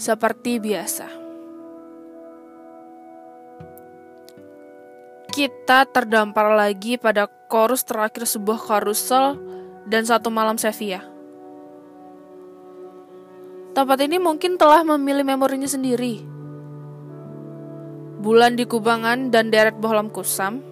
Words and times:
Seperti 0.00 0.56
biasa. 0.56 1.12
Kita 5.28 5.84
terdampar 5.92 6.56
lagi 6.56 6.96
pada 6.96 7.28
chorus 7.52 7.84
terakhir 7.84 8.24
sebuah 8.24 8.64
karusel 8.64 9.36
dan 9.84 10.08
satu 10.08 10.32
malam 10.32 10.56
Sevilla. 10.56 11.04
Tempat 13.76 14.00
ini 14.00 14.16
mungkin 14.16 14.56
telah 14.56 14.80
memilih 14.88 15.36
memorinya 15.36 15.68
sendiri. 15.68 16.24
Bulan 18.24 18.56
di 18.56 18.64
kubangan 18.64 19.28
dan 19.28 19.52
deret 19.52 19.76
bohlam 19.76 20.08
kusam. 20.08 20.64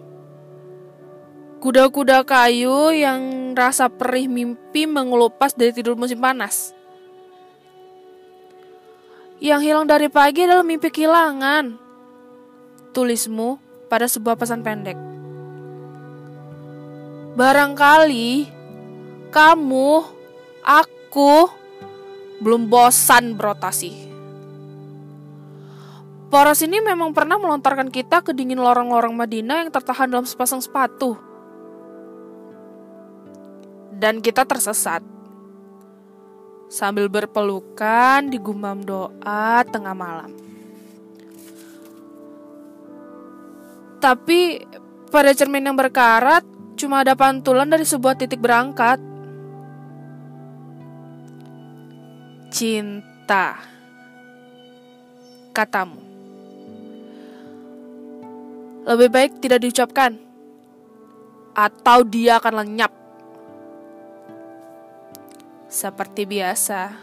Kuda-kuda 1.60 2.24
kayu 2.24 2.96
yang 2.96 3.52
rasa 3.52 3.92
perih 3.92 4.24
mimpi 4.24 4.88
mengelupas 4.88 5.52
dari 5.52 5.76
tidur 5.76 6.00
musim 6.00 6.16
panas. 6.16 6.77
Yang 9.38 9.70
hilang 9.70 9.86
dari 9.86 10.10
pagi 10.10 10.42
adalah 10.42 10.66
mimpi 10.66 10.90
kehilangan. 10.90 11.78
Tulismu 12.90 13.62
pada 13.86 14.10
sebuah 14.10 14.34
pesan 14.34 14.66
pendek. 14.66 14.98
Barangkali 17.38 18.50
kamu, 19.30 19.90
aku, 20.66 21.34
belum 22.42 22.66
bosan 22.66 23.38
berotasi. 23.38 24.10
Poros 26.28 26.60
ini 26.60 26.82
memang 26.82 27.14
pernah 27.14 27.38
melontarkan 27.38 27.94
kita 27.94 28.26
ke 28.26 28.34
dingin 28.34 28.58
lorong-lorong 28.58 29.14
Madinah 29.14 29.64
yang 29.64 29.70
tertahan 29.70 30.10
dalam 30.10 30.26
sepasang 30.26 30.58
sepatu. 30.58 31.14
Dan 33.94 34.18
kita 34.18 34.42
tersesat 34.42 35.17
sambil 36.68 37.08
berpelukan 37.08 38.28
di 38.28 38.36
gumam 38.36 38.84
doa 38.84 39.64
tengah 39.64 39.96
malam. 39.96 40.30
Tapi 43.98 44.62
pada 45.10 45.34
cermin 45.34 45.66
yang 45.66 45.74
berkarat 45.74 46.46
cuma 46.78 47.02
ada 47.02 47.18
pantulan 47.18 47.66
dari 47.66 47.82
sebuah 47.82 48.14
titik 48.14 48.38
berangkat. 48.38 49.02
Cinta, 52.48 53.58
katamu. 55.52 56.00
Lebih 58.88 59.08
baik 59.12 59.32
tidak 59.44 59.60
diucapkan, 59.66 60.16
atau 61.52 62.06
dia 62.08 62.40
akan 62.40 62.64
lenyap 62.64 62.92
seperti 65.68 66.24
biasa. 66.24 66.96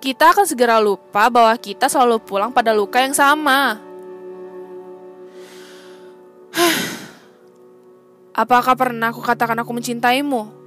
Kita 0.00 0.32
akan 0.32 0.46
segera 0.48 0.80
lupa 0.80 1.28
bahwa 1.28 1.52
kita 1.60 1.88
selalu 1.88 2.20
pulang 2.24 2.52
pada 2.52 2.72
luka 2.72 3.00
yang 3.00 3.12
sama. 3.12 3.76
Apakah 8.40 8.76
pernah 8.76 9.12
aku 9.12 9.20
katakan 9.20 9.60
aku 9.60 9.72
mencintaimu? 9.76 10.60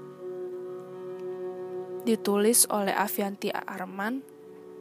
Ditulis 2.03 2.67
oleh 2.69 2.93
Avianti 2.93 3.49
Arman 3.49 4.21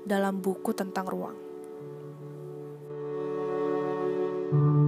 dalam 0.02 0.42
buku 0.42 0.74
tentang 0.74 1.06
ruang. 1.06 1.38
thank 4.52 4.76
you 4.76 4.81